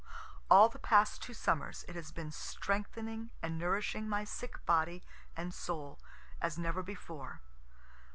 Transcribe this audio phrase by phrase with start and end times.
[0.49, 5.03] All the past two summers it has been strengthening and nourishing my sick body
[5.37, 5.99] and soul,
[6.41, 7.39] as never before.